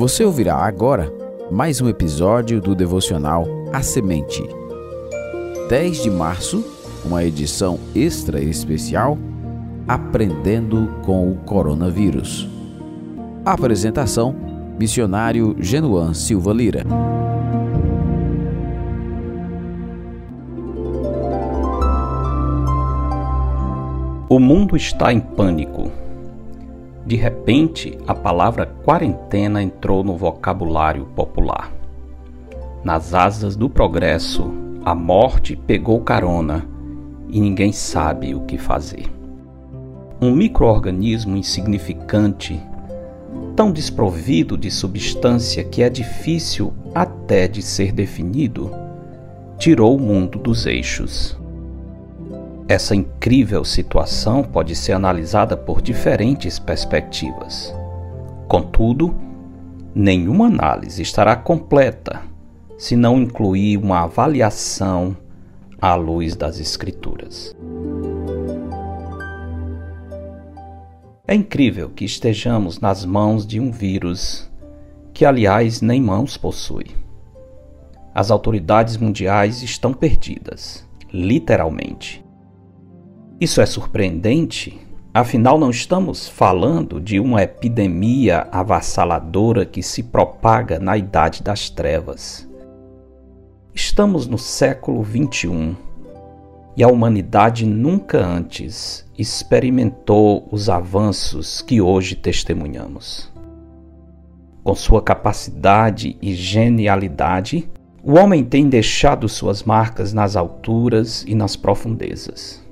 [0.00, 1.12] Você ouvirá agora
[1.50, 4.42] mais um episódio do devocional A Semente.
[5.68, 6.64] 10 de março,
[7.04, 9.18] uma edição extra especial
[9.86, 12.48] Aprendendo com o Coronavírus.
[13.44, 14.34] Apresentação:
[14.78, 16.82] Missionário Genuan Silva Lira.
[24.30, 25.92] O mundo está em pânico.
[27.10, 31.72] De repente, a palavra quarentena entrou no vocabulário popular.
[32.84, 34.48] Nas asas do progresso,
[34.84, 36.64] a morte pegou carona
[37.28, 39.06] e ninguém sabe o que fazer.
[40.22, 42.60] Um microorganismo insignificante,
[43.56, 48.70] tão desprovido de substância que é difícil até de ser definido,
[49.58, 51.39] tirou o mundo dos eixos.
[52.70, 57.74] Essa incrível situação pode ser analisada por diferentes perspectivas.
[58.46, 59.12] Contudo,
[59.92, 62.22] nenhuma análise estará completa
[62.78, 65.16] se não incluir uma avaliação
[65.82, 67.56] à luz das Escrituras.
[71.26, 74.48] É incrível que estejamos nas mãos de um vírus
[75.12, 76.86] que, aliás, nem mãos possui.
[78.14, 82.29] As autoridades mundiais estão perdidas, literalmente.
[83.40, 84.78] Isso é surpreendente,
[85.14, 92.46] afinal, não estamos falando de uma epidemia avassaladora que se propaga na Idade das Trevas.
[93.74, 95.74] Estamos no século XXI
[96.76, 103.32] e a humanidade nunca antes experimentou os avanços que hoje testemunhamos.
[104.62, 107.70] Com sua capacidade e genialidade,
[108.04, 112.68] o homem tem deixado suas marcas nas alturas e nas profundezas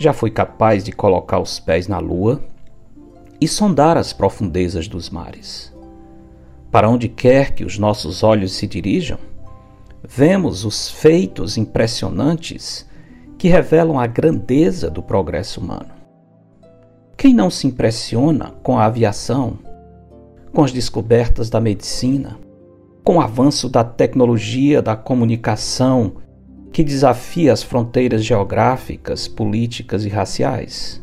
[0.00, 2.42] já foi capaz de colocar os pés na lua
[3.38, 5.70] e sondar as profundezas dos mares.
[6.70, 9.18] Para onde quer que os nossos olhos se dirijam,
[10.02, 12.88] vemos os feitos impressionantes
[13.36, 15.90] que revelam a grandeza do progresso humano.
[17.14, 19.58] Quem não se impressiona com a aviação,
[20.50, 22.38] com as descobertas da medicina,
[23.04, 26.14] com o avanço da tecnologia da comunicação
[26.72, 31.02] que desafia as fronteiras geográficas, políticas e raciais.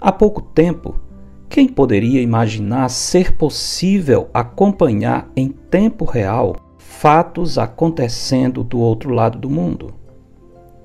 [0.00, 1.00] Há pouco tempo,
[1.48, 9.50] quem poderia imaginar ser possível acompanhar em tempo real fatos acontecendo do outro lado do
[9.50, 9.94] mundo?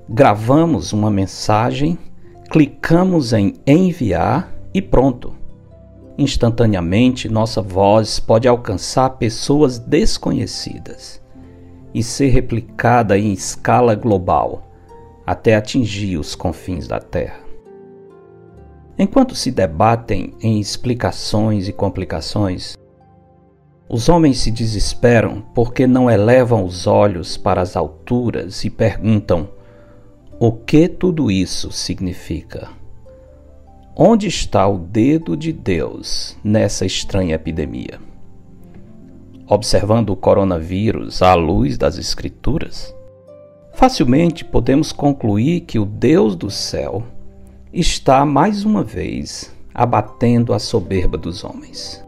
[0.08, 1.98] Gravamos uma mensagem,
[2.50, 5.34] clicamos em enviar e pronto.
[6.16, 11.20] Instantaneamente, nossa voz pode alcançar pessoas desconhecidas
[11.94, 14.70] e ser replicada em escala global,
[15.26, 17.40] até atingir os confins da Terra.
[18.98, 22.76] Enquanto se debatem em explicações e complicações,
[23.88, 29.48] os homens se desesperam porque não elevam os olhos para as alturas e perguntam:
[30.38, 32.68] o que tudo isso significa?
[33.96, 38.07] Onde está o dedo de Deus nessa estranha epidemia?
[39.48, 42.94] Observando o coronavírus à luz das Escrituras,
[43.72, 47.02] facilmente podemos concluir que o Deus do céu
[47.72, 52.04] está mais uma vez abatendo a soberba dos homens.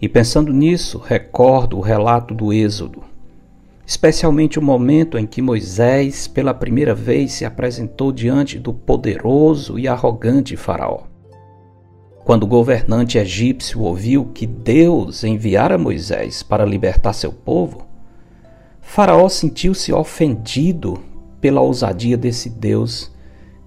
[0.00, 3.02] E pensando nisso, recordo o relato do Êxodo,
[3.84, 9.88] especialmente o momento em que Moisés pela primeira vez se apresentou diante do poderoso e
[9.88, 11.09] arrogante Faraó.
[12.24, 17.86] Quando o governante egípcio ouviu que Deus enviara Moisés para libertar seu povo,
[18.80, 21.00] Faraó sentiu-se ofendido
[21.40, 23.10] pela ousadia desse Deus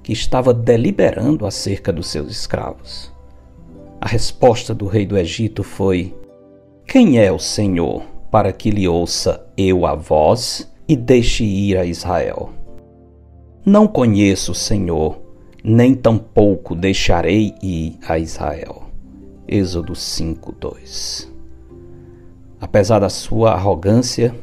[0.04, 3.12] que estava deliberando acerca dos seus escravos.
[4.00, 6.14] A resposta do rei do Egito foi:
[6.86, 11.86] Quem é o Senhor para que lhe ouça eu a voz e deixe ir a
[11.86, 12.50] Israel?
[13.66, 15.23] Não conheço o Senhor,
[15.64, 18.84] nem tampouco deixarei ir a Israel.
[19.48, 21.32] Êxodo 5:2.
[22.60, 24.36] Apesar da sua arrogância,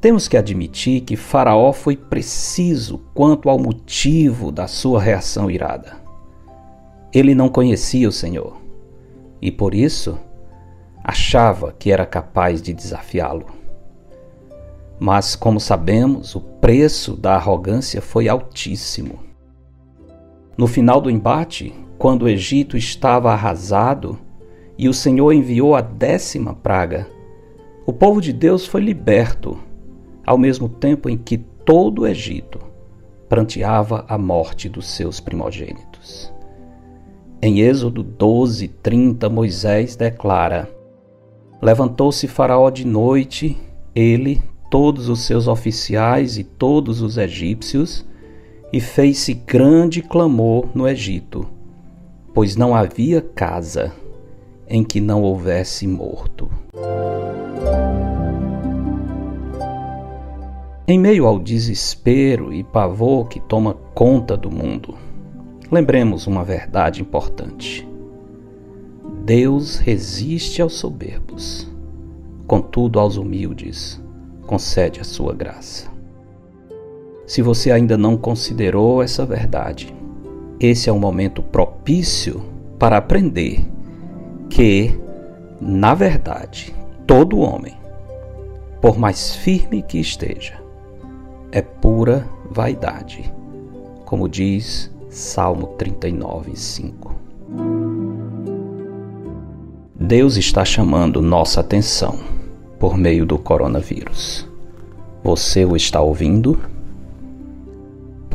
[0.00, 5.96] temos que admitir que Faraó foi preciso quanto ao motivo da sua reação irada.
[7.12, 8.56] Ele não conhecia o Senhor
[9.42, 10.18] e por isso
[11.04, 13.46] achava que era capaz de desafiá-lo.
[14.98, 19.25] Mas, como sabemos, o preço da arrogância foi altíssimo.
[20.56, 24.18] No final do embate, quando o Egito estava arrasado
[24.78, 27.06] e o Senhor enviou a décima praga,
[27.84, 29.58] o povo de Deus foi liberto,
[30.24, 32.58] ao mesmo tempo em que todo o Egito
[33.28, 36.32] pranteava a morte dos seus primogênitos.
[37.42, 40.70] Em Êxodo 12, 30, Moisés declara:
[41.60, 43.58] Levantou-se Faraó de noite,
[43.94, 48.06] ele, todos os seus oficiais e todos os egípcios,
[48.76, 51.46] e fez-se grande clamor no Egito,
[52.34, 53.90] pois não havia casa
[54.68, 56.50] em que não houvesse morto.
[60.86, 64.94] Em meio ao desespero e pavor que toma conta do mundo,
[65.72, 67.88] lembremos uma verdade importante.
[69.24, 71.66] Deus resiste aos soberbos,
[72.46, 73.98] contudo aos humildes
[74.46, 75.95] concede a sua graça.
[77.26, 79.92] Se você ainda não considerou essa verdade,
[80.60, 82.40] esse é um momento propício
[82.78, 83.66] para aprender
[84.48, 84.96] que,
[85.60, 86.72] na verdade,
[87.04, 87.74] todo homem,
[88.80, 90.54] por mais firme que esteja,
[91.50, 93.32] é pura vaidade,
[94.04, 97.16] como diz Salmo 39, 5.
[99.98, 102.20] Deus está chamando nossa atenção
[102.78, 104.48] por meio do coronavírus.
[105.24, 106.75] Você o está ouvindo?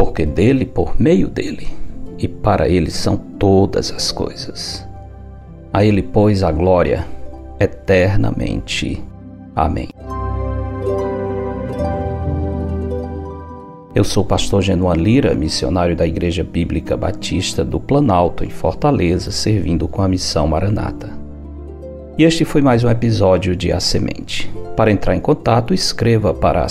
[0.01, 1.67] Porque dele, por meio dele,
[2.17, 4.83] e para ele são todas as coisas.
[5.71, 7.05] A ele, pois, a glória
[7.59, 8.99] eternamente.
[9.55, 9.89] Amém.
[13.93, 19.29] Eu sou o pastor Genuan Lira, missionário da Igreja Bíblica Batista do Planalto, em Fortaleza,
[19.29, 21.11] servindo com a missão Maranata.
[22.17, 24.51] E este foi mais um episódio de A Semente.
[24.75, 26.67] Para entrar em contato, escreva para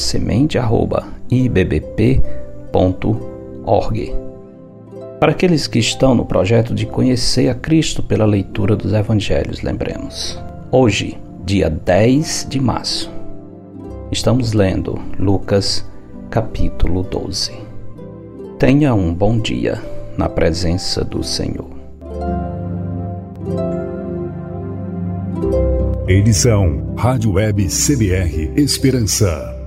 [2.70, 4.14] semente.ibbp.org.
[5.18, 10.42] Para aqueles que estão no projeto de conhecer a Cristo pela leitura dos Evangelhos, lembremos.
[10.70, 13.12] Hoje, dia 10 de março,
[14.10, 15.86] estamos lendo Lucas
[16.30, 17.52] capítulo 12.
[18.58, 19.82] Tenha um bom dia
[20.16, 21.68] na presença do Senhor.
[26.06, 29.59] Edição Rádio Web CBR Esperança.